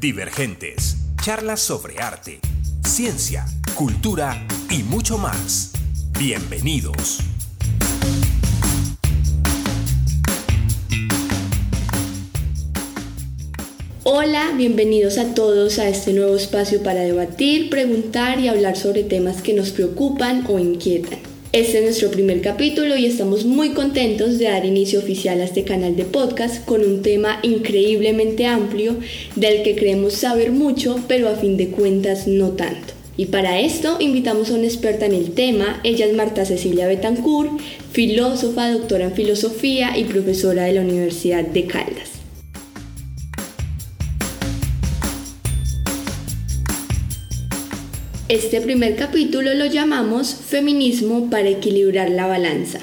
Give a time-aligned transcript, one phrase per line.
[0.00, 0.96] Divergentes.
[1.22, 2.40] Charlas sobre arte,
[2.86, 5.72] ciencia, cultura y mucho más.
[6.18, 7.18] Bienvenidos.
[14.04, 19.42] Hola, bienvenidos a todos a este nuevo espacio para debatir, preguntar y hablar sobre temas
[19.42, 21.29] que nos preocupan o inquietan.
[21.52, 25.64] Este es nuestro primer capítulo y estamos muy contentos de dar inicio oficial a este
[25.64, 28.94] canal de podcast con un tema increíblemente amplio
[29.34, 32.94] del que creemos saber mucho, pero a fin de cuentas no tanto.
[33.16, 37.50] Y para esto invitamos a una experta en el tema, ella es Marta Cecilia Betancourt,
[37.90, 42.09] filósofa, doctora en filosofía y profesora de la Universidad de Caldas.
[48.30, 52.78] Este primer capítulo lo llamamos Feminismo para equilibrar la balanza.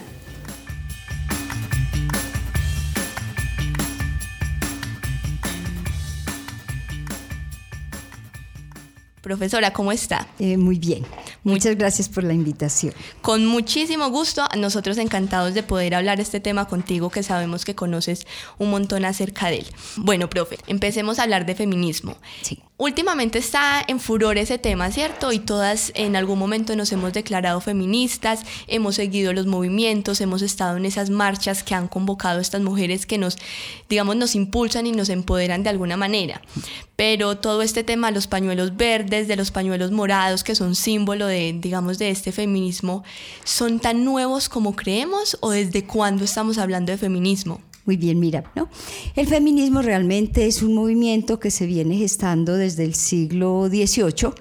[9.21, 10.27] Profesora, ¿cómo está?
[10.37, 11.05] Eh, muy bien.
[11.48, 12.93] Muchas gracias por la invitación.
[13.21, 18.27] Con muchísimo gusto, nosotros encantados de poder hablar este tema contigo que sabemos que conoces
[18.57, 19.67] un montón acerca de él.
[19.95, 22.17] Bueno, profe, empecemos a hablar de feminismo.
[22.41, 22.59] Sí.
[22.76, 25.31] Últimamente está en furor ese tema, ¿cierto?
[25.31, 30.76] Y todas en algún momento nos hemos declarado feministas, hemos seguido los movimientos, hemos estado
[30.76, 33.37] en esas marchas que han convocado estas mujeres que nos,
[33.89, 36.41] digamos, nos impulsan y nos empoderan de alguna manera.
[36.98, 41.55] Pero todo este tema, los pañuelos verdes, de los pañuelos morados, que son símbolo de,
[41.62, 43.04] digamos, de este feminismo,
[43.43, 47.62] ¿son tan nuevos como creemos o desde cuándo estamos hablando de feminismo?
[47.85, 48.67] Muy bien, mira, ¿no?
[49.15, 54.34] El feminismo realmente es un movimiento que se viene gestando desde el siglo XVIII,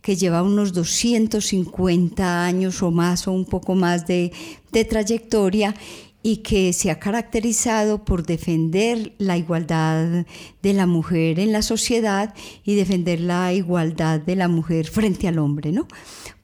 [0.00, 4.30] que lleva unos 250 años o más o un poco más de,
[4.70, 5.74] de trayectoria
[6.26, 10.26] y que se ha caracterizado por defender la igualdad
[10.60, 15.38] de la mujer en la sociedad y defender la igualdad de la mujer frente al
[15.38, 15.86] hombre, ¿no?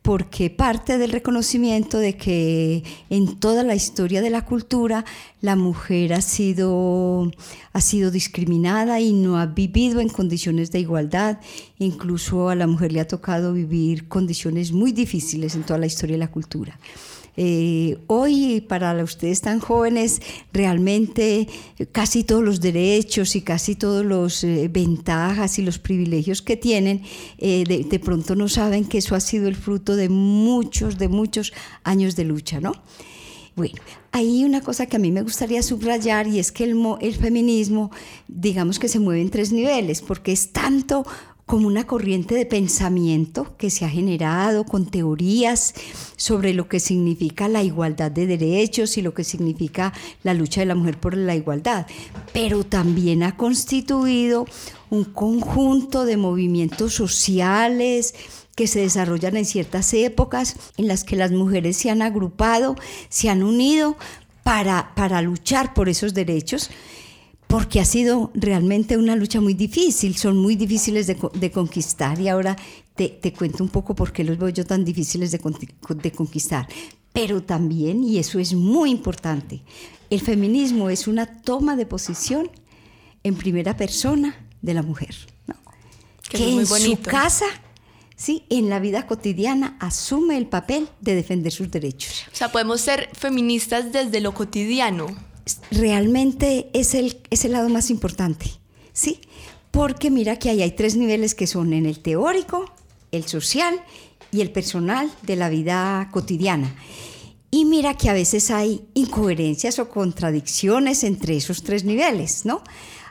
[0.03, 5.05] porque parte del reconocimiento de que en toda la historia de la cultura
[5.41, 7.31] la mujer ha sido,
[7.73, 11.41] ha sido discriminada y no ha vivido en condiciones de igualdad.
[11.79, 16.15] Incluso a la mujer le ha tocado vivir condiciones muy difíciles en toda la historia
[16.15, 16.79] de la cultura.
[17.35, 20.21] Eh, hoy, para ustedes tan jóvenes,
[20.53, 21.49] realmente
[21.91, 27.03] casi todos los derechos y casi todos los eh, ventajas y los privilegios que tienen,
[27.39, 31.09] eh, de, de, pronto no saben que eso ha sido el fruto de muchos, de
[31.09, 32.73] muchos años de lucha, ¿no?
[33.55, 33.77] Bueno,
[34.13, 37.91] hay una cosa que a mí me gustaría subrayar y es que el, el feminismo,
[38.27, 41.05] digamos que se mueve en tres niveles, porque es tanto
[41.47, 45.75] como una corriente de pensamiento que se ha generado con teorías
[46.17, 49.93] sobre lo que significa la igualdad de derechos y lo que significa
[50.23, 51.87] la lucha de la mujer por la igualdad,
[52.33, 54.47] pero también ha constituido
[54.91, 58.15] un conjunto de movimientos sociales
[58.55, 62.77] que se desarrollan en ciertas épocas en las que las mujeres se han agrupado,
[63.09, 63.97] se han unido
[64.43, 66.71] para, para luchar por esos derechos
[67.53, 72.57] porque ha sido realmente una lucha muy difícil, son muy difíciles de, conquistar y ahora
[72.95, 75.41] te, cuento un poco por qué los veo yo tan difíciles de,
[76.03, 76.67] de conquistar.
[77.13, 79.61] Pero también, y eso es muy importante,
[80.09, 82.51] el feminismo es una toma de posición
[83.23, 85.15] en primera persona de la mujer,
[85.47, 85.57] ¿no?
[86.31, 87.45] que, en su casa
[88.17, 88.45] ¿sí?
[88.49, 92.25] en la vida cotidiana asume el papel de defender sus derechos.
[92.33, 95.09] O sea, podemos ser feministas desde lo cotidiano
[95.71, 98.51] realmente es el, es el lado más importante,
[98.93, 99.21] ¿sí?
[99.71, 102.71] Porque mira que ahí hay tres niveles que son en el teórico,
[103.11, 103.83] el social
[104.31, 106.75] y el personal de la vida cotidiana.
[107.51, 112.63] Y mira que a veces hay incoherencias o contradicciones entre esos tres niveles, ¿no?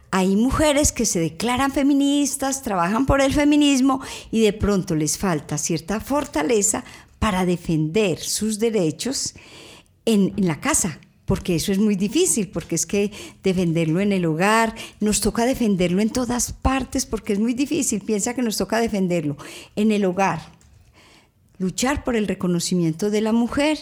[0.09, 5.57] Hay mujeres que se declaran feministas, trabajan por el feminismo y de pronto les falta
[5.57, 6.83] cierta fortaleza
[7.19, 9.35] para defender sus derechos
[10.05, 10.99] en, en la casa,
[11.31, 13.09] porque eso es muy difícil, porque es que
[13.41, 18.33] defenderlo en el hogar, nos toca defenderlo en todas partes, porque es muy difícil, piensa
[18.33, 19.37] que nos toca defenderlo
[19.77, 20.41] en el hogar,
[21.57, 23.77] luchar por el reconocimiento de la mujer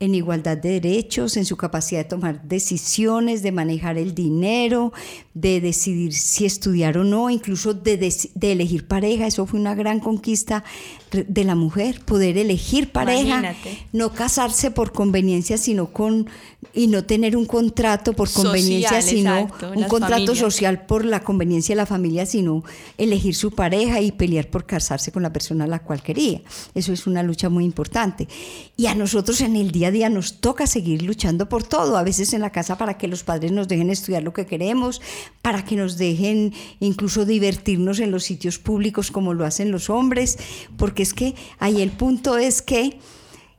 [0.00, 4.92] en igualdad de derechos, en su capacidad de tomar decisiones, de manejar el dinero,
[5.34, 9.26] de decidir si estudiar o no, incluso de, elegir pareja.
[9.26, 10.64] Eso fue una gran conquista
[11.10, 13.54] de la mujer, poder elegir pareja,
[13.92, 16.28] no casarse por conveniencia, sino con
[16.72, 21.76] y no tener un contrato por conveniencia, sino un contrato social por la conveniencia de
[21.76, 22.64] la familia, sino
[22.98, 26.40] elegir su pareja y pelear por casarse con la persona a la cual quería.
[26.74, 28.28] Eso es una lucha muy importante.
[28.76, 31.98] Y a nosotros en el día día a día nos toca seguir luchando por todo,
[31.98, 35.02] a veces en la casa para que los padres nos dejen estudiar lo que queremos,
[35.42, 40.38] para que nos dejen incluso divertirnos en los sitios públicos como lo hacen los hombres,
[40.78, 42.98] porque es que ahí el punto es que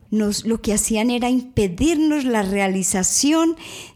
[0.09, 3.55] nos, lo que hacían era impedirnos la realización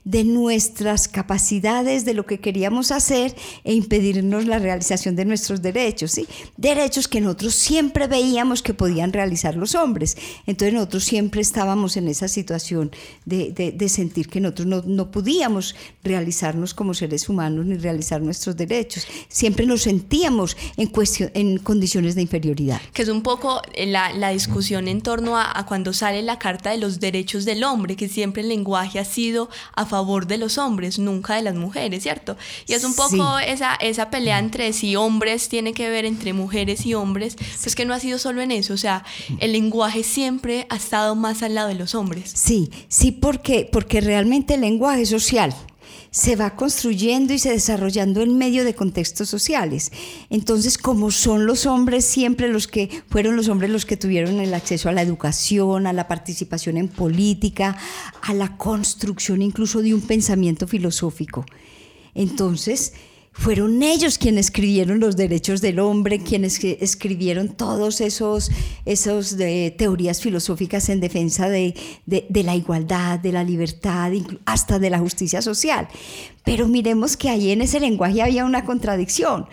[0.10, 6.14] de nuestras capacidades, de lo que queríamos hacer e impedirnos la realización de nuestros derechos,
[6.14, 6.28] ¿sí?
[6.58, 10.18] Derechos que nosotros siempre veíamos que podían realizar los hombres.
[10.48, 12.90] Entonces nosotros siempre estábamos en esa situación
[13.26, 18.58] de, de, sentir que nosotros no, no, podíamos realizarnos como seres humanos ni realizar nuestros
[18.58, 19.06] derechos.
[19.28, 22.82] Siempre nos sentíamos en, cuestión, en condiciones de inferioridad.
[22.94, 26.72] Que es un poco la, la discusión en torno a, a cuando sale la Carta
[26.72, 30.38] de los Derechos del Hombre, que siempre el lenguaje ha sido a favor favor de
[30.38, 32.38] los hombres, nunca de las mujeres, ¿cierto?
[32.68, 36.86] Y es un poco esa, esa pelea entre si hombres tiene que ver entre mujeres
[36.86, 39.04] y hombres, pues que no ha sido solo en eso, o sea,
[39.40, 42.32] el lenguaje siempre ha estado más al lado de los hombres.
[42.34, 45.54] Sí, sí, porque, porque realmente el lenguaje social
[46.12, 49.92] se va construyendo y se desarrollando en medio de contextos sociales.
[50.30, 54.54] Entonces, como son los hombres siempre los que fueron los hombres los que tuvieron el
[54.54, 57.78] acceso a la educación, a la participación en política,
[58.22, 61.46] a la construcción incluso de un pensamiento filosófico.
[62.16, 62.94] Entonces,
[63.40, 68.52] fueron ellos quienes escribieron los derechos del hombre, quienes escribieron todos esos,
[68.86, 71.74] esos de, teorías filosóficas en defensa de,
[72.06, 74.12] de, la igualdad, de la libertad,
[74.46, 75.88] hasta de la justicia social.
[76.44, 79.48] Pero miremos que ahí en ese lenguaje había una contradicción,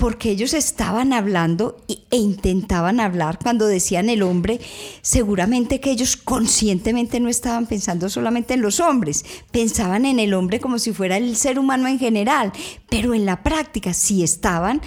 [0.00, 4.58] porque ellos estaban hablando e intentaban hablar cuando decían el hombre,
[5.02, 10.58] seguramente que ellos conscientemente no estaban pensando solamente en los hombres, pensaban en el hombre
[10.58, 12.50] como si fuera el ser humano en general,
[12.88, 14.80] pero en la práctica sí estaban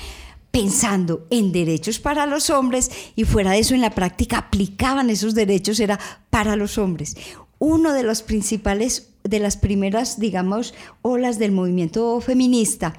[0.50, 5.36] pensando en derechos para los hombres y fuera de eso en la práctica aplicaban esos
[5.36, 6.00] derechos era
[6.32, 7.18] para los hombres.
[7.60, 10.74] Uno de los principales de las primeras, digamos,
[11.04, 12.96] olas del movimiento feminista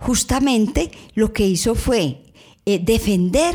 [0.00, 2.22] justamente lo que hizo fue
[2.66, 3.54] eh, defender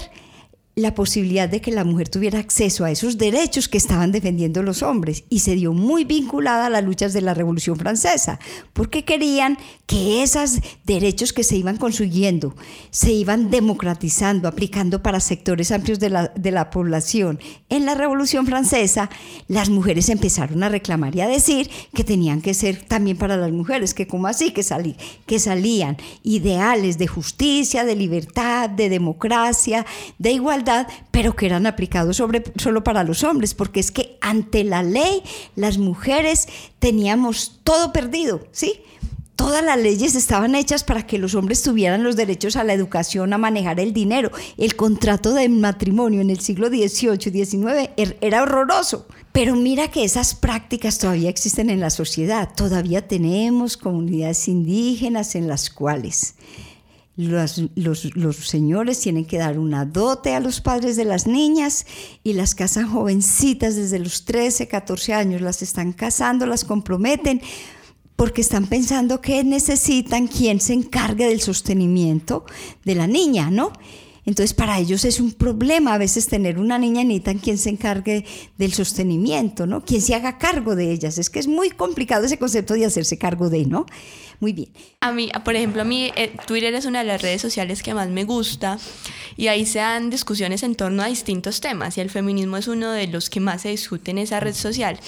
[0.76, 4.84] la posibilidad de que la mujer tuviera acceso a esos derechos que estaban defendiendo los
[4.84, 8.40] hombres y se dio muy vinculada a las luchas de la Revolución Francesa,
[8.74, 12.56] porque querían que esos derechos que se iban consiguiendo
[12.90, 17.40] se iban democratizando, aplicando para sectores amplios de la, de la población.
[17.70, 19.10] En la Revolución Francesa,
[19.48, 23.52] las mujeres empezaron a reclamar y a decir que tenían que ser también para las
[23.52, 29.86] mujeres, que como así, que, salí, que salían ideales de justicia, de libertad, de democracia,
[30.18, 30.65] de igualdad
[31.12, 35.24] pero que eran aplicados sobre, solo para los hombres, porque es que ante la ley
[35.56, 36.48] las mujeres
[36.80, 38.82] teníamos todo perdido, ¿sí?
[39.36, 43.34] Todas las leyes estaban hechas para que los hombres tuvieran los derechos a la educación,
[43.34, 44.32] a manejar el dinero.
[44.58, 49.08] El contrato de matrimonio en el siglo XVIII y XIX er, era horroroso.
[49.34, 52.50] Pero mira que esas prácticas todavía existen en la sociedad.
[52.56, 56.36] Todavía tenemos comunidades indígenas en las cuales
[57.18, 61.86] los, los, señores tienen que dar una dote a los padres de las niñas
[62.24, 67.42] y las casan jovencitas desde los 13, 14 años, las están casando, las comprometen
[68.16, 72.46] porque están pensando que necesitan quien se encargue del sostenimiento
[72.84, 73.72] de la niña, ¿no?
[74.26, 78.26] Entonces para ellos es un problema a veces tener una niña necesitan quien se encargue
[78.58, 79.84] del sostenimiento, ¿no?
[79.84, 81.18] Quien se haga cargo de ellas.
[81.18, 83.86] Es que es muy complicado ese concepto de hacerse cargo de, ¿no?
[84.40, 84.70] Muy bien.
[85.00, 87.94] A mí, por ejemplo, a mí eh, Twitter es una de las redes sociales que
[87.94, 88.78] más me gusta
[89.38, 92.92] y ahí se dan discusiones en torno a distintos temas y el feminismo es uno
[92.92, 95.00] de los que más se discute en esa red social.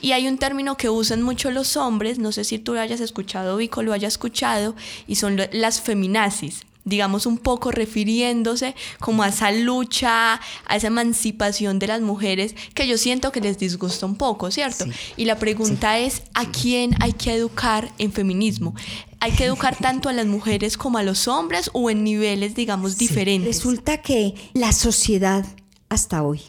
[0.00, 3.00] Y hay un término que usan mucho los hombres, no sé si tú lo hayas
[3.00, 4.74] escuchado, Vico lo haya escuchado,
[5.06, 11.78] y son las feminazis digamos un poco refiriéndose como a esa lucha, a esa emancipación
[11.78, 14.84] de las mujeres que yo siento que les disgusta un poco, ¿cierto?
[15.16, 18.74] y la pregunta es, ¿a quién hay que educar en feminismo?
[19.20, 22.98] ¿Hay que educar tanto a las mujeres como a los hombres o en niveles, digamos,
[22.98, 23.56] diferentes?
[23.56, 25.46] Resulta que la sociedad
[25.88, 26.42] hasta hoy,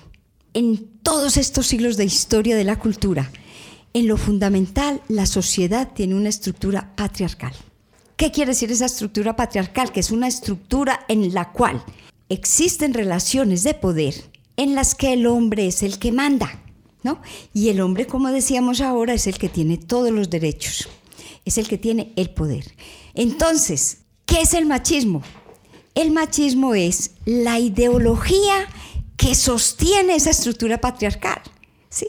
[0.54, 3.32] en todos estos siglos de historia de la cultura,
[3.94, 7.54] en lo fundamental, la sociedad tiene una estructura patriarcal.
[8.22, 9.92] ¿Qué quiere decir esa estructura patriarcal?
[9.92, 11.84] Que es una estructura en la cual
[12.30, 14.14] existen relaciones de poder
[14.58, 16.62] en las que el hombre es el que manda,
[17.02, 17.20] ¿no?
[17.52, 20.88] Y el hombre, como decíamos ahora, es el que tiene todos los derechos,
[21.46, 22.76] es el que tiene el poder.
[23.16, 25.24] Entonces, ¿qué es el machismo?
[25.96, 28.68] El machismo es la ideología
[29.18, 31.42] que sostiene esa estructura patriarcal,
[31.90, 32.06] ¿sí?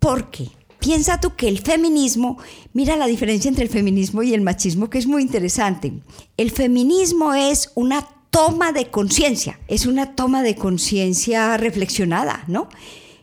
[0.00, 0.48] ¿Por qué?
[0.84, 2.36] Piensa tú que el feminismo,
[2.74, 5.94] mira la diferencia entre el feminismo y el machismo, que es muy interesante.
[6.36, 12.68] El feminismo es una toma de conciencia, es una toma de conciencia reflexionada, ¿no?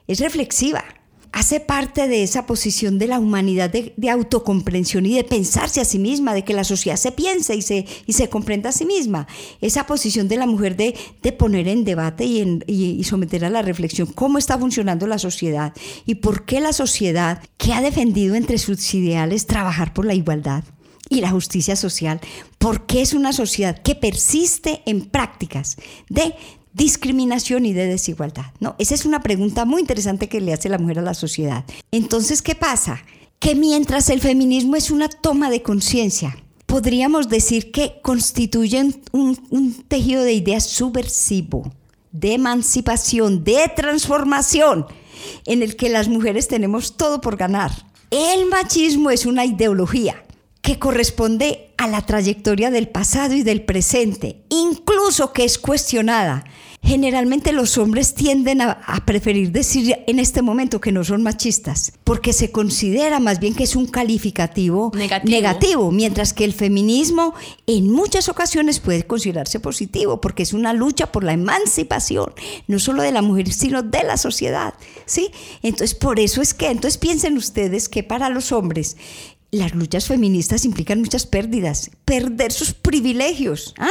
[0.07, 0.83] Es reflexiva.
[1.31, 5.97] Hace parte de esa posición de la humanidad de, autocomprensión y de pensarse a sí
[5.97, 9.27] misma, de que la sociedad se piense y se, y se comprenda a sí misma.
[9.61, 13.49] Esa posición de la mujer de, de poner en debate y, en, y someter a
[13.49, 15.73] la reflexión cómo está funcionando la sociedad
[16.05, 20.63] y por qué la sociedad que ha defendido entre sus ideales trabajar por la igualdad
[21.09, 22.21] y la justicia social,
[22.57, 25.75] porque es una sociedad que persiste en prácticas
[26.07, 26.33] de
[26.73, 28.45] discriminación y de desigualdad?
[28.59, 28.75] ¿no?
[28.79, 31.65] Esa es una pregunta muy interesante que le hace la mujer a la sociedad.
[31.91, 33.03] Entonces, ¿qué pasa?
[33.39, 39.73] Que mientras el feminismo es una toma de conciencia, podríamos decir que constituyen un, un
[39.83, 41.73] tejido de ideas subversivo,
[42.11, 44.85] de emancipación, de transformación,
[45.45, 47.71] en el que las mujeres tenemos todo por ganar.
[48.09, 50.23] El machismo es una ideología
[50.61, 56.45] que corresponde a la trayectoria del pasado y del presente, incluso que es cuestionada
[56.83, 62.33] Generalmente los hombres tienden a, preferir decir en este momento que no son machistas, porque
[62.33, 64.91] se considera más bien que es un calificativo
[65.23, 65.91] negativo.
[65.91, 67.35] mientras que el feminismo
[67.67, 72.33] en muchas ocasiones puede considerarse positivo, porque es una lucha por la emancipación,
[72.67, 74.73] no solo de la mujer, sino de la sociedad.
[75.05, 75.29] ¿sí?
[75.61, 78.97] Entonces, por eso es que, entonces piensen ustedes que para los hombres
[79.51, 83.73] las luchas feministas implican muchas pérdidas, perder sus privilegios.
[83.77, 83.89] ¿ah?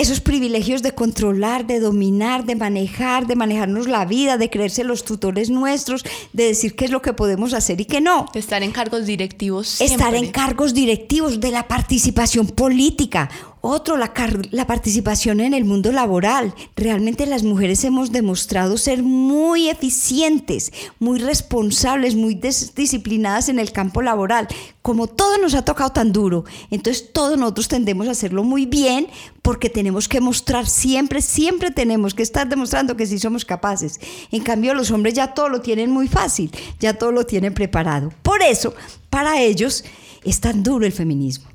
[0.00, 5.04] esos privilegios de controlar, de dominar, de manejar, de manejarnos la vida, de creerse los
[5.04, 8.24] tutores nuestros, de decir qué es lo que podemos hacer y qué no.
[8.32, 9.78] Estar en cargos directivos.
[9.78, 13.30] Estar en cargos directivos, de la participación política.
[13.62, 16.54] Otro, la, participación en el mundo laboral.
[16.76, 24.00] Realmente las mujeres hemos demostrado ser muy eficientes, muy responsables, muy disciplinadas en el campo
[24.00, 24.48] laboral.
[24.80, 29.08] Como todo nos ha tocado tan duro, entonces todos nosotros tendemos a hacerlo muy bien
[29.42, 34.00] porque tenemos que mostrar siempre, siempre tenemos que estar demostrando que sí somos capaces.
[34.32, 38.10] En cambio, los hombres ya todo lo tienen muy fácil, ya todo lo tienen preparado.
[38.22, 38.74] Por eso,
[39.10, 39.84] para ellos
[40.24, 41.49] es tan duro el feminismo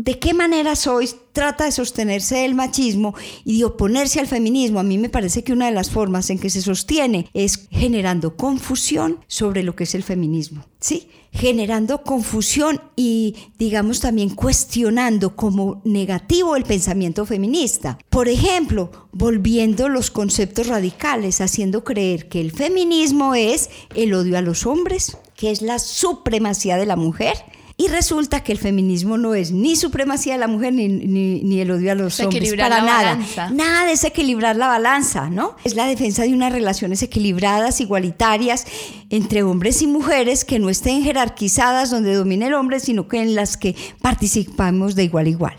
[0.00, 3.14] de qué manera Sois trata de sostenerse el machismo
[3.44, 4.80] y de oponerse al feminismo.
[4.80, 8.34] A mí me parece que una de las formas en que se sostiene es generando
[8.34, 11.10] confusión sobre lo que es el feminismo, ¿sí?
[11.32, 17.98] Generando confusión y, digamos, también cuestionando como negativo el pensamiento feminista.
[18.08, 24.42] Por ejemplo, volviendo los conceptos radicales, haciendo creer que el feminismo es el odio a
[24.42, 27.36] los hombres, que es la supremacía de la mujer,
[27.80, 31.70] y resulta que el feminismo no es ni supremacía de la mujer ni, ni, el
[31.70, 33.18] odio a los hombres, para nada.
[33.50, 35.56] Nada de equilibrar la balanza, ¿no?
[35.64, 38.66] Es la defensa de unas relaciones equilibradas, igualitarias,
[39.08, 43.34] entre hombres y mujeres, que no estén jerarquizadas donde domine el hombre, sino que en
[43.34, 45.56] las que participamos de igual a igual.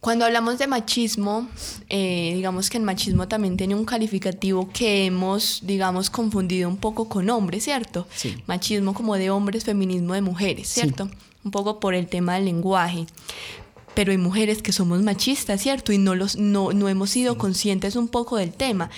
[0.00, 1.48] Cuando hablamos de machismo,
[1.88, 7.08] eh, digamos que el machismo también tiene un calificativo que hemos, digamos, confundido un poco
[7.08, 8.06] con hombres, ¿cierto?
[8.46, 11.08] Machismo como de hombres, feminismo de mujeres, ¿cierto?
[11.44, 13.06] Un poco por el tema del lenguaje.
[13.94, 15.92] Pero hay mujeres que somos machistas, ¿cierto?
[15.92, 18.90] Y no, los, no, no hemos sido conscientes un poco del tema.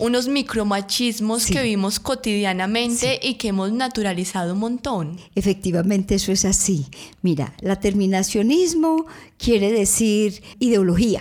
[0.00, 5.20] Unos micromachismos que vivimos cotidianamente y que hemos naturalizado un montón.
[5.36, 6.86] Efectivamente, eso es así.
[7.22, 9.06] Mira, la terminacionismo
[9.38, 11.20] quiere decir ideología,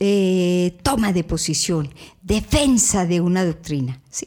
[0.00, 4.00] eh, toma de posición, defensa de una doctrina.
[4.08, 4.26] ¿sí?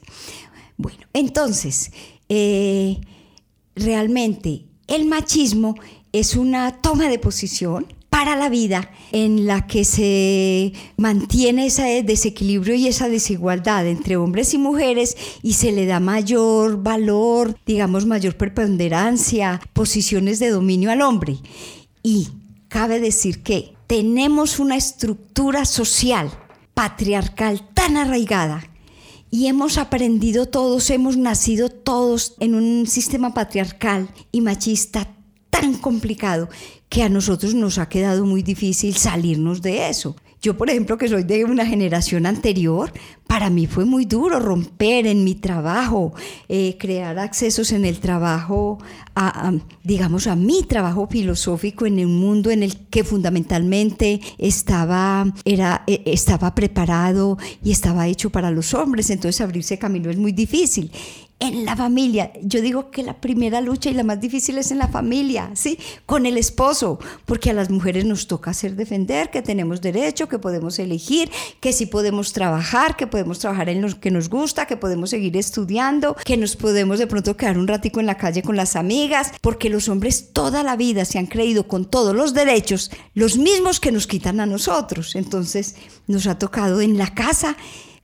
[0.78, 1.92] Bueno, entonces,
[2.30, 3.02] eh,
[3.76, 5.76] realmente el machismo
[6.12, 12.74] es una toma de posición para la vida en la que se mantiene ese desequilibrio
[12.74, 18.36] y esa desigualdad entre hombres y mujeres y se le da mayor valor, digamos mayor
[18.36, 21.38] preponderancia, posiciones de dominio al hombre.
[22.02, 22.30] Y
[22.70, 26.32] cabe decir que tenemos una estructura social
[26.74, 28.64] patriarcal tan arraigada
[29.30, 35.14] y hemos aprendido todos, hemos nacido todos en un sistema patriarcal y machista
[35.50, 36.50] tan complicado
[36.90, 40.16] que a nosotros nos ha quedado muy difícil salirnos de eso.
[40.42, 42.92] Yo, por ejemplo, que soy de una generación anterior,
[43.26, 46.14] para mí fue muy duro romper en mi trabajo,
[46.48, 48.78] eh, crear accesos en el trabajo,
[49.16, 49.52] a,
[49.84, 56.04] digamos, a mi trabajo filosófico en un mundo en el que fundamentalmente estaba, era, e,
[56.06, 60.92] estaba preparado y estaba hecho para los hombres, entonces abrirse camino es muy difícil
[61.40, 62.32] en la familia.
[62.42, 65.78] Yo digo que la primera lucha y la más difícil es en la familia, ¿sí?
[66.06, 70.40] Con el esposo, porque a las mujeres nos toca hacer defender que tenemos derecho, que
[70.40, 71.30] podemos elegir,
[71.60, 75.38] que sí podemos trabajar, que podemos trabajar en lo que nos gusta, que podemos seguir
[75.38, 79.32] estudiando, que nos podemos de pronto quedar un ratico en la calle con las amigas,
[79.42, 83.80] porque los hombres toda la vida se han creído con todos los derechos, los mismos
[83.80, 85.16] que nos quitan a nosotros.
[85.16, 85.76] Entonces,
[86.08, 87.58] nos ha tocado en la casa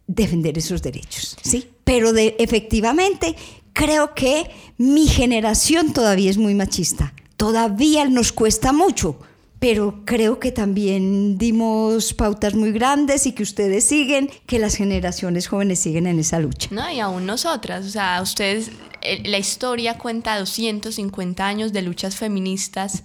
[0.07, 1.69] defender esos derechos, ¿sí?
[1.83, 3.35] Pero de, efectivamente
[3.73, 7.13] creo que mi generación todavía es muy machista.
[7.37, 9.19] Todavía nos cuesta mucho,
[9.59, 15.47] pero creo que también dimos pautas muy grandes y que ustedes siguen, que las generaciones
[15.47, 16.69] jóvenes siguen en esa lucha.
[16.71, 22.15] No, y aún nosotras, o sea, ustedes, eh, la historia cuenta 250 años de luchas
[22.15, 23.03] feministas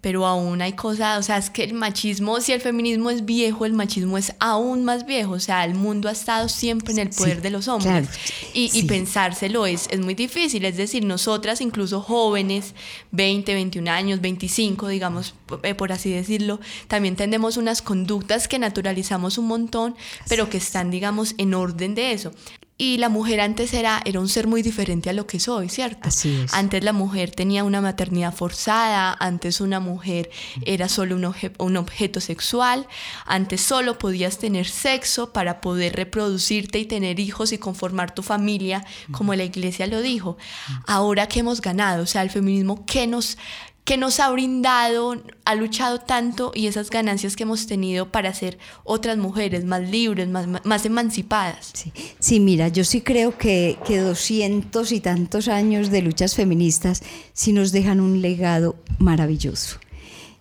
[0.00, 3.66] pero aún hay cosas, o sea, es que el machismo, si el feminismo es viejo,
[3.66, 7.10] el machismo es aún más viejo, o sea, el mundo ha estado siempre en el
[7.10, 8.08] poder de los hombres.
[8.54, 12.74] y, pensárselo es, es muy difícil, es decir, nosotras incluso jóvenes,
[13.10, 19.36] 20, 21 años, 25, digamos, eh, por así decirlo, también tenemos unas conductas que naturalizamos
[19.36, 19.96] un montón,
[20.28, 22.32] pero que están, digamos, en orden de eso.
[22.80, 26.08] Y la mujer antes era, era un ser muy diferente a lo que soy, ¿cierto?
[26.08, 26.54] Así es.
[26.54, 30.30] Antes la mujer tenía una maternidad forzada, antes una mujer
[30.64, 32.86] era solo un, un objeto sexual,
[33.26, 38.86] antes solo podías tener sexo para poder reproducirte y tener hijos y conformar tu familia,
[39.10, 40.38] como la iglesia lo dijo.
[40.86, 43.38] Ahora que hemos ganado, o sea, el feminismo, ¿qué nos,
[43.88, 45.16] que nos ha brindado,
[45.46, 50.28] ha luchado tanto y esas ganancias que hemos tenido para ser otras mujeres más libres,
[50.28, 51.72] más, más emancipadas.
[52.20, 52.38] Sí.
[52.38, 57.02] mira, yo sí creo que, que doscientos y tantos años de luchas feministas
[57.32, 59.78] sí nos dejan un legado maravilloso.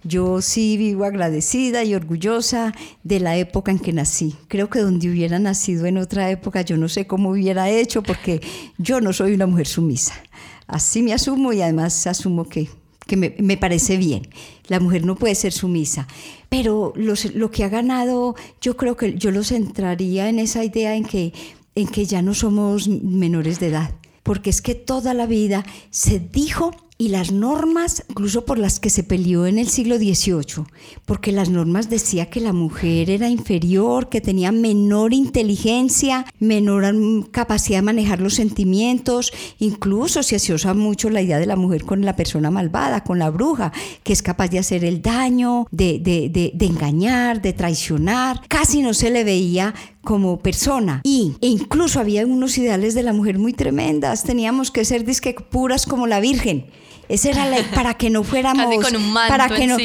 [0.03, 2.73] Yo sí vivo agradecida y orgullosa
[3.03, 4.35] de la época en que nací.
[4.49, 8.41] Creo que donde hubiera nacido en otra época, yo no sé cómo hubiera hecho porque
[8.77, 10.15] yo no soy una mujer sumisa.
[10.67, 12.67] Así me asumo y además asumo que
[13.07, 14.27] que me, parece bien.
[14.67, 16.07] La mujer no puede ser sumisa.
[16.49, 21.05] Pero lo que ha ganado, yo creo que yo lo centraría en esa idea en
[21.05, 21.33] que,
[21.75, 23.95] en que ya no somos menores de edad.
[24.23, 28.89] Porque es que toda la vida se dijo y las normas, incluso por las que
[28.89, 30.65] se peleó en el siglo XVIII,
[31.05, 36.85] porque las normas decía que la mujer era inferior, que tenía menor inteligencia, menor
[37.29, 42.03] capacidad de manejar los sentimientos, incluso se asocia mucho la idea de la mujer con
[42.03, 43.71] la persona malvada, con la bruja,
[44.03, 48.93] que es capaz de hacer el daño, de, de, de, engañar, de traicionar, casi no
[48.93, 49.75] se le veía
[50.07, 51.01] como persona.
[51.03, 54.23] Y e incluso había unos ideales de la mujer muy tremendas.
[54.23, 56.67] Teníamos que ser disque puras como la virgen
[57.09, 58.65] esa era la, para que no fuéramos.
[59.27, 59.77] para que no,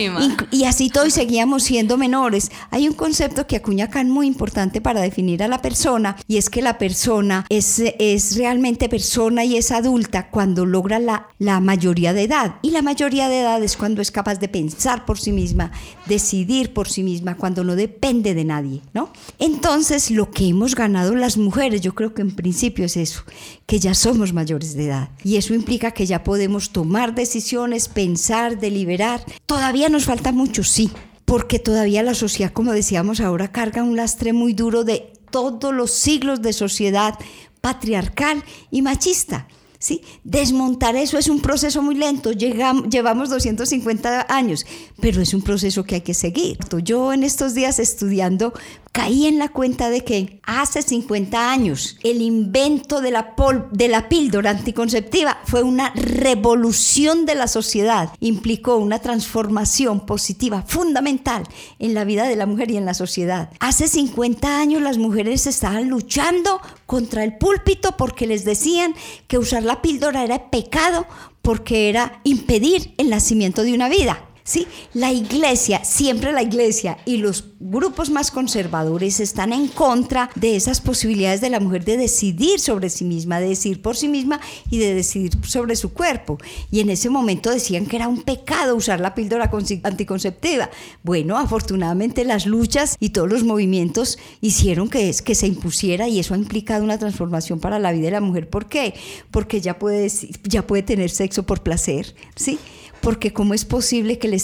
[0.50, 2.50] y, así todos seguíamos siendo menores.
[2.70, 6.50] Hay un concepto que acuña Kant muy importante para definir a la persona, y es
[6.50, 12.12] que la persona es, es realmente persona y es adulta cuando logra la, la mayoría
[12.12, 12.56] de edad.
[12.62, 15.72] Y la mayoría de edad es cuando es capaz de pensar por sí misma,
[16.06, 19.10] decidir por sí misma, cuando no depende de nadie, ¿no?
[19.38, 23.22] Entonces, lo que hemos ganado las mujeres, yo creo que en principio es eso,
[23.66, 25.10] que ya somos mayores de edad.
[25.24, 29.24] Y eso implica que ya podemos tomar decisiones, pensar, deliberar.
[29.46, 30.90] Todavía nos falta mucho, sí,
[31.24, 35.90] porque todavía la sociedad, como decíamos ahora, carga un lastre muy duro de todos los
[35.90, 37.18] siglos de sociedad
[37.60, 39.46] patriarcal y machista.
[39.82, 40.00] ¿Sí?
[40.22, 44.64] Desmontar eso es un proceso muy lento, Llegamos, llevamos 250 años,
[45.00, 46.56] pero es un proceso que hay que seguir.
[46.84, 48.52] Yo en estos días estudiando
[48.92, 53.34] caí en la cuenta de que hace 50 años el invento de la,
[53.72, 61.44] de la píldora anticonceptiva fue una revolución de la sociedad, implicó una transformación positiva fundamental
[61.78, 63.50] en la vida de la mujer y en la sociedad.
[63.58, 68.94] Hace 50 años las mujeres estaban luchando contra el púlpito porque les decían
[69.26, 71.06] que usar la píldora era pecado
[71.40, 74.31] porque era impedir el nacimiento de una vida.
[74.44, 74.66] ¿Sí?
[74.94, 80.80] La iglesia, siempre la iglesia y los grupos más conservadores están en contra de esas
[80.80, 84.78] posibilidades de la mujer de decidir sobre sí misma, de decidir por sí misma y
[84.78, 86.38] de decidir sobre su cuerpo.
[86.70, 89.50] Y en ese momento decían que era un pecado usar la píldora
[89.82, 90.70] anticonceptiva.
[91.02, 96.36] Bueno, afortunadamente las luchas y todos los movimientos hicieron que, se impusiera y eso ha
[96.36, 98.50] implicado una transformación para la vida de la mujer.
[98.50, 98.94] ¿Por qué?
[99.30, 100.10] Porque ya puede,
[100.44, 102.58] ya puede tener sexo por placer, ¿sí?
[103.02, 104.40] Porque cómo es posible que le,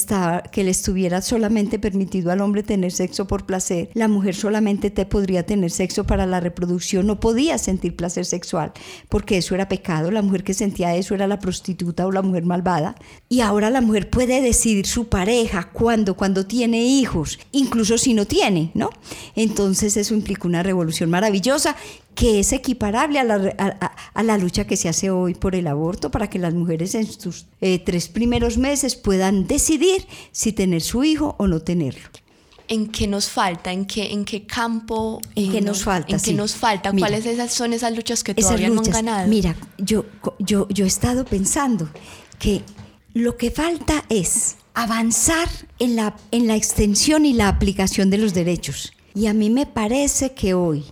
[0.52, 5.06] que le estuviera solamente permitido al hombre tener sexo por placer, la mujer solamente te
[5.06, 8.72] podría tener sexo para la reproducción, no podía sentir placer sexual,
[9.08, 12.44] porque eso era pecado, la mujer que sentía eso era la prostituta o la mujer
[12.44, 12.96] malvada,
[13.28, 18.26] y ahora la mujer puede decidir su pareja, cuándo, cuando tiene hijos, incluso si no
[18.26, 18.90] tiene, ¿no?
[19.36, 21.76] Entonces eso implica una revolución maravillosa
[22.18, 23.36] que es equiparable a la,
[24.12, 27.06] a, la, lucha que se hace hoy por el aborto para que las mujeres en
[27.06, 32.08] sus eh, tres primeros meses puedan decidir si tener su hijo o no tenerlo.
[32.66, 33.70] ¿En qué nos falta?
[33.70, 35.20] ¿En qué, en qué campo?
[35.36, 36.16] ¿En qué nos falta?
[36.16, 36.90] ¿En qué nos falta?
[36.90, 39.28] ¿Cuáles esas, son esas luchas que todavía no han ganado?
[39.28, 40.04] Mira, yo,
[40.40, 41.88] yo, yo he estado pensando
[42.40, 42.62] que
[43.14, 48.34] lo que falta es avanzar en la, en la extensión y la aplicación de los
[48.34, 48.92] derechos.
[49.14, 50.84] Y a mí me parece que hoy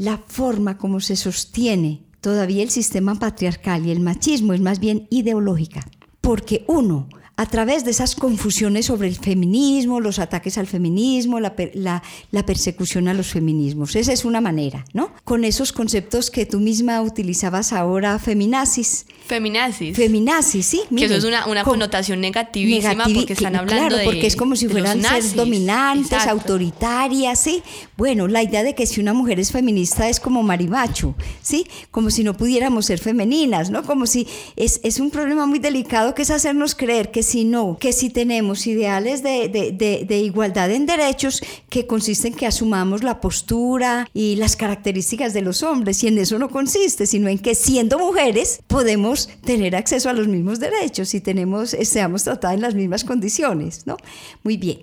[0.00, 5.06] la forma como se sostiene todavía el sistema patriarcal y el machismo es más bien
[5.10, 5.86] ideológica.
[6.22, 7.06] Porque uno,
[7.40, 13.08] a través de esas confusiones sobre el feminismo, los ataques al feminismo, la, la, persecución
[13.08, 13.96] a los feminismos.
[13.96, 15.10] Esa es una manera, ¿no?
[15.24, 19.06] Con esos conceptos que tú misma utilizabas ahora, feminazis.
[19.26, 19.96] Feminazis.
[19.96, 20.82] Feminazis, sí.
[20.94, 24.68] que eso es una, una connotación negativísima porque están hablando claro, porque es como si
[24.68, 27.62] fueran seres dominantes, autoritarias, ¿sí?
[27.96, 31.66] Bueno, la idea de que si una mujer es feminista es como marimacho, ¿sí?
[31.90, 33.82] Como si no pudiéramos ser femeninas, ¿no?
[33.82, 37.92] Como si es, es un problema muy delicado que es hacernos creer que sino que
[37.92, 44.34] si tenemos ideales de, igualdad en derechos que consisten en que asumamos la postura y
[44.34, 48.60] las características de los hombres, y en eso no consiste, sino en que siendo mujeres
[48.66, 53.86] podemos tener acceso a los mismos derechos y tenemos, seamos tratadas en las mismas condiciones,
[53.86, 53.96] ¿no?
[54.42, 54.80] Muy bien.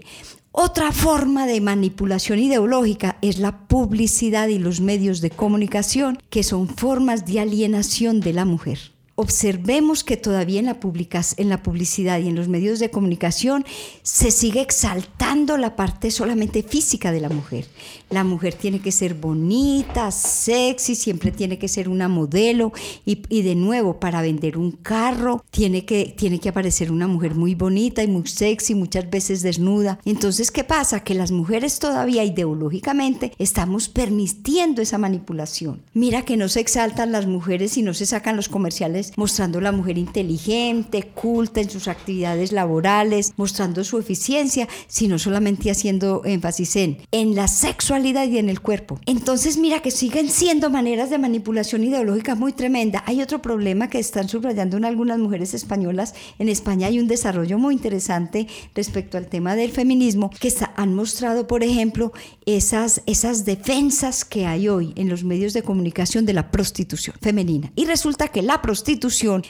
[0.52, 6.70] Otra forma de manipulación ideológica es la publicidad y los medios de comunicación, que son
[6.70, 10.78] formas de alienación de la mujer observemos que todavía en la,
[11.38, 13.66] en la publicidad y en los medios de comunicación
[14.04, 17.66] se sigue exaltando la parte solamente física de la mujer.
[18.12, 22.74] La mujer tiene que ser bonita, sexy, siempre tiene que ser una modelo
[23.06, 27.56] y, de nuevo, para vender un carro tiene que, tiene que aparecer una mujer muy
[27.56, 30.00] bonita y muy sexy, muchas veces desnuda.
[30.06, 31.04] Entonces, ¿qué pasa?
[31.04, 35.82] Que las mujeres todavía ideológicamente estamos permitiendo esa manipulación.
[35.96, 39.72] Mira que no se exaltan las mujeres y no se sacan los comerciales mostrando la
[39.72, 46.98] mujer inteligente, culta en sus actividades laborales, mostrando su eficiencia, sino solamente haciendo énfasis en,
[47.12, 49.00] en la sexualidad y en el cuerpo.
[49.06, 53.04] Entonces mira que siguen siendo maneras de manipulación ideológica muy tremenda.
[53.06, 56.14] Hay otro problema que están subrayando en algunas mujeres españolas.
[56.40, 61.48] En España hay un desarrollo muy interesante respecto al tema del feminismo que han mostrado,
[61.48, 62.12] por ejemplo,
[62.46, 67.72] esas, esas defensas que hay hoy en los medios de comunicación de la prostitución femenina.
[67.76, 68.97] Y resulta que la prostitución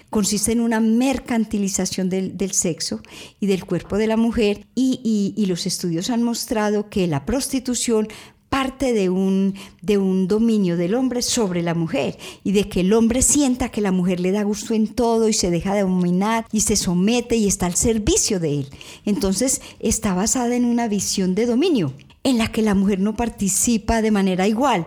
[0.09, 3.01] consiste en una mercantilización del, sexo
[3.39, 8.07] y del cuerpo de la mujer y, los estudios han mostrado que la prostitución
[8.49, 12.93] parte de un, de un dominio del hombre sobre la mujer y de que el
[12.93, 16.45] hombre sienta que la mujer le da gusto en todo y se deja de dominar
[16.51, 18.69] y se somete y está al servicio de él.
[19.05, 24.01] Entonces está basada en una visión de dominio en la que la mujer no participa
[24.01, 24.85] de manera igual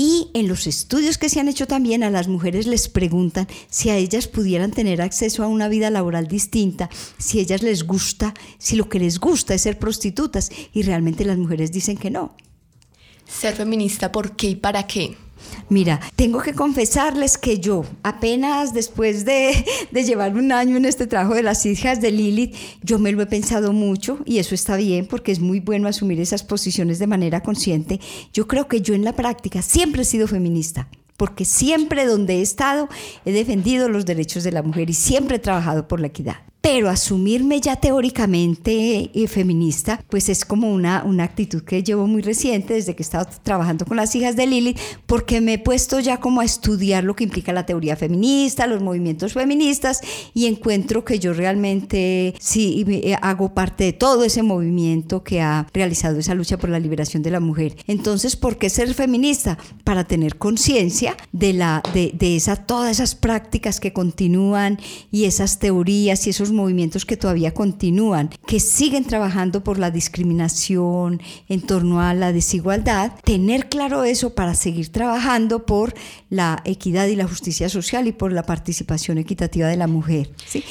[0.00, 3.90] y en los estudios que se han hecho también a las mujeres les preguntan si
[3.90, 8.32] a ellas pudieran tener acceso a una vida laboral distinta, si a ellas les gusta,
[8.58, 10.50] si lo que les gusta es ser prostitutas.
[10.72, 12.36] Y realmente las mujeres dicen que no.
[13.26, 15.16] Ser feminista, ¿por qué y para qué?
[15.68, 21.06] Mira, tengo que confesarles que yo, apenas después de, de, llevar un año en este
[21.06, 24.76] trabajo de las hijas de Lilith, yo me lo he pensado mucho y eso está
[24.76, 28.00] bien porque es muy bueno asumir esas posiciones de manera consciente.
[28.32, 32.42] Yo creo que yo en la práctica siempre he sido feminista porque siempre donde he
[32.42, 32.88] estado
[33.24, 36.36] he defendido los derechos de la mujer y siempre he trabajado por la equidad
[36.70, 42.20] pero asumirme ya teóricamente eh, feminista, pues es como una, una actitud que llevo muy
[42.20, 44.76] reciente desde que he estado trabajando con las hijas de Lili,
[45.06, 48.82] porque me he puesto ya como a estudiar lo que implica la teoría feminista, los
[48.82, 50.02] movimientos feministas,
[50.34, 55.66] y encuentro que yo realmente sí eh, hago parte de todo ese movimiento que ha
[55.72, 57.76] realizado esa lucha por la liberación de la mujer.
[57.86, 59.56] Entonces, ¿por qué ser feminista?
[59.84, 64.78] Para tener conciencia de, la, de, de esa, todas esas prácticas que continúan
[65.10, 71.22] y esas teorías y esos movimientos que todavía continúan, que siguen trabajando por la discriminación
[71.48, 75.94] en torno a la desigualdad, tener claro eso para seguir trabajando por
[76.30, 80.30] la equidad y la justicia social y por la participación equitativa de la mujer.
[80.46, 80.62] ¿sí?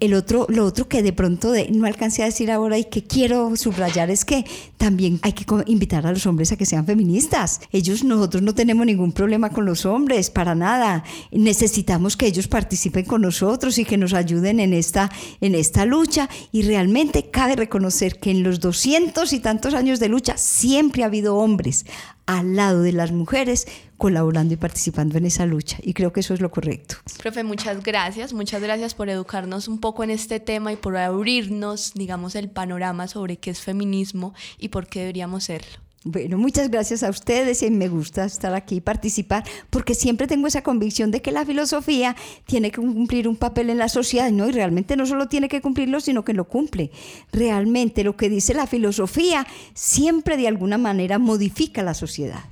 [0.00, 3.54] El otro, lo otro que de pronto no alcancé a decir ahora y que quiero
[3.56, 4.44] subrayar es que
[4.76, 7.60] también hay que invitar a los hombres a que sean feministas.
[7.72, 11.04] Ellos, nosotros no tenemos ningún problema con los hombres, para nada.
[11.30, 16.28] Necesitamos que ellos participen con nosotros y que nos ayuden en esta en esta lucha
[16.52, 21.06] y realmente cabe reconocer que en los doscientos y tantos años de lucha siempre ha
[21.06, 21.86] habido hombres
[22.26, 26.34] al lado de las mujeres colaborando y participando en esa lucha y creo que eso
[26.34, 26.96] es lo correcto.
[27.18, 31.94] Profe, muchas gracias, muchas gracias por educarnos un poco en este tema y por abrirnos,
[31.94, 35.85] digamos, el panorama sobre qué es feminismo y por qué deberíamos serlo.
[36.08, 40.46] Bueno, muchas gracias a ustedes y me gusta estar aquí y participar porque siempre tengo
[40.46, 42.14] esa convicción de que la filosofía
[42.44, 44.48] tiene que cumplir un papel en la sociedad, ¿no?
[44.48, 46.92] Y realmente no solo tiene que cumplirlo, sino que lo cumple.
[47.32, 52.44] Realmente lo que dice la filosofía siempre de alguna manera modifica la sociedad.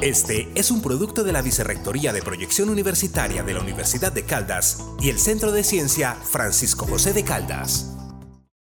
[0.00, 4.84] Este es un producto de la Vicerrectoría de Proyección Universitaria de la Universidad de Caldas
[5.00, 8.01] y el Centro de Ciencia Francisco José de Caldas.